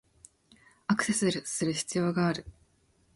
[0.87, 2.43] アクセスする必要がある